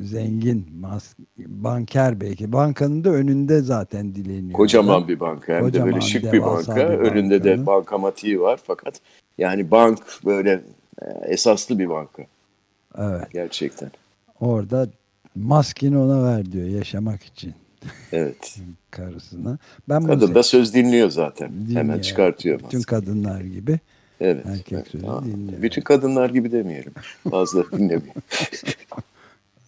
zengin 0.00 0.66
mas 0.80 1.14
banker 1.38 2.20
belki. 2.20 2.52
Bankanın 2.52 3.04
da 3.04 3.10
önünde 3.10 3.60
zaten 3.60 4.14
dileniyor. 4.14 4.56
Kocaman 4.56 5.08
bir 5.08 5.20
banka 5.20 5.52
hem 5.52 5.60
de 5.60 5.64
Kocaman, 5.66 5.86
böyle 5.86 6.00
şık 6.00 6.32
bir 6.32 6.42
banka. 6.42 6.76
bir 6.76 6.82
Önünde 6.82 7.44
de 7.44 7.66
bankamatiği 7.66 8.40
var 8.40 8.60
fakat 8.64 9.00
yani 9.38 9.70
bank 9.70 9.98
böyle 10.24 10.60
e, 11.02 11.06
esaslı 11.26 11.78
bir 11.78 11.88
banka 11.88 12.22
Evet. 12.98 13.32
gerçekten. 13.32 13.90
Orada 14.40 14.88
maskeni 15.34 15.98
ona 15.98 16.24
ver 16.24 16.52
diyor 16.52 16.68
yaşamak 16.68 17.22
için 17.22 17.54
Evet. 18.12 18.56
karısına. 18.90 19.58
Ben 19.88 20.02
bunu 20.02 20.08
Kadın 20.08 20.34
da 20.34 20.42
söz 20.42 20.74
dinliyor 20.74 21.10
zaten. 21.10 21.52
Dinliyor. 21.52 21.80
Hemen 21.80 22.00
çıkartıyor. 22.00 22.58
Bütün 22.58 22.78
maske. 22.78 22.96
kadınlar 22.96 23.40
gibi. 23.40 23.78
Evet. 24.20 24.46
erkek 24.46 24.72
evet. 24.72 24.88
sözü 24.88 25.06
Aa, 25.06 25.24
dinliyor. 25.24 25.62
Bütün 25.62 25.82
kadınlar 25.82 26.30
gibi 26.30 26.52
demeyelim. 26.52 26.92
Bazıları 27.24 27.72
dinlemiyor. 27.72 28.14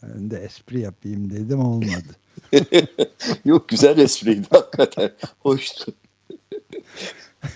Ben 0.02 0.30
de 0.30 0.38
espri 0.38 0.80
yapayım 0.80 1.30
dedim 1.30 1.60
olmadı. 1.60 2.16
Yok 3.44 3.68
güzel 3.68 3.98
espriydi 3.98 4.46
hakikaten. 4.50 5.10
Hoştu. 5.38 5.92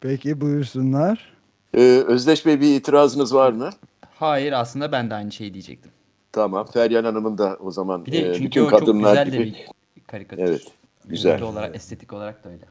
Peki 0.00 0.40
buyursunlar. 0.40 1.32
Ee, 1.74 2.04
Özdeş 2.06 2.46
Bey 2.46 2.60
bir 2.60 2.76
itirazınız 2.76 3.34
var 3.34 3.52
mı? 3.52 3.70
Hayır 4.14 4.52
aslında 4.52 4.92
ben 4.92 5.10
de 5.10 5.14
aynı 5.14 5.32
şeyi 5.32 5.54
diyecektim. 5.54 5.90
Tamam. 6.32 6.66
Feryan 6.66 7.04
Hanım'ın 7.04 7.38
da 7.38 7.56
o 7.60 7.70
zaman 7.70 8.06
Bir 8.06 8.12
de 8.12 8.36
e, 8.36 8.40
bütün 8.40 8.66
kadınlar 8.66 9.26
güzel 9.26 9.44
gibi 9.44 9.54
bir 9.96 10.02
karikatür. 10.06 10.42
Evet, 10.42 10.62
güzel. 11.04 11.30
Görüntü 11.30 11.44
olarak, 11.44 11.76
estetik 11.76 12.12
olarak 12.12 12.44
da 12.44 12.48
öyle. 12.48 12.64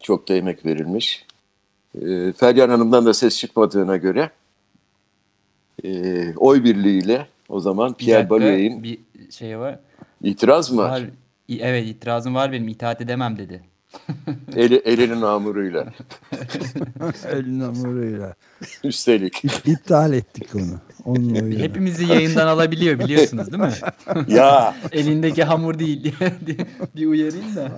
çok 0.00 0.28
da 0.28 0.34
emek 0.34 0.66
verilmiş. 0.66 1.26
E, 1.94 2.32
Hanım'dan 2.40 3.06
da 3.06 3.14
ses 3.14 3.38
çıkmadığına 3.38 3.96
göre 3.96 4.30
e, 5.84 6.34
oy 6.36 6.64
birliğiyle 6.64 7.26
o 7.48 7.60
zaman 7.60 7.92
Bir 7.92 8.04
Pierre 8.04 8.30
Balouet'in 8.30 8.82
bir 8.82 8.98
şey 9.30 9.58
var. 9.58 9.78
itiraz 10.22 10.70
mı 10.70 10.82
var? 10.82 10.90
var. 10.90 11.02
Evet 11.58 11.86
itirazım 11.88 12.34
var 12.34 12.52
benim 12.52 12.68
itaat 12.68 13.00
edemem 13.00 13.38
dedi. 13.38 13.62
Eli, 14.56 14.74
elinin 14.76 15.22
hamuruyla. 15.22 15.86
elin 17.32 17.60
hamuruyla. 17.60 18.34
Üstelik. 18.84 19.44
İptal 19.44 20.12
ettik 20.12 20.48
onu. 20.54 20.80
Onun 21.04 21.34
oyunu. 21.34 21.58
Hepimizi 21.58 22.04
yayından 22.06 22.46
alabiliyor 22.46 22.98
biliyorsunuz 22.98 23.52
değil 23.52 23.62
mi? 23.62 23.72
ya 24.28 24.74
Elindeki 24.92 25.44
hamur 25.44 25.78
değil 25.78 26.04
diye 26.04 26.14
bir 26.96 27.06
uyarayım 27.06 27.56
da. 27.56 27.70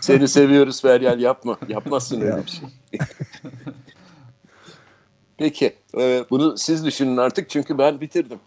seni 0.00 0.28
seviyoruz 0.28 0.82
Feryal 0.82 1.20
yapma. 1.20 1.58
Yapmazsın 1.68 2.20
öyle 2.20 2.42
bir 2.44 2.50
şey. 2.50 2.68
Peki. 5.38 5.72
e, 5.98 6.24
bunu 6.30 6.58
siz 6.58 6.84
düşünün 6.84 7.16
artık 7.16 7.50
çünkü 7.50 7.78
ben 7.78 8.00
bitirdim. 8.00 8.38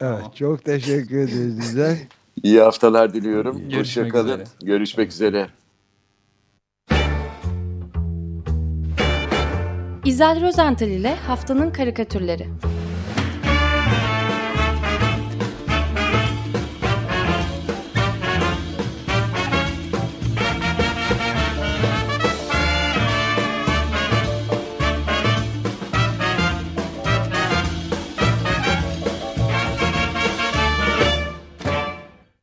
Evet, 0.00 0.24
çok 0.34 0.64
teşekkür 0.64 1.18
ederiz 1.18 1.54
size. 1.64 1.98
İyi 2.42 2.60
haftalar 2.60 3.14
diliyorum. 3.14 3.58
Görüşmek 3.58 3.78
Hoşçakalın. 4.06 4.24
üzere. 4.28 4.44
Görüşmek 4.62 5.12
üzere. 5.12 5.50
İzel 10.20 10.40
Rozental 10.42 10.88
ile 10.88 11.14
Haftanın 11.14 11.70
Karikatürleri 11.70 12.46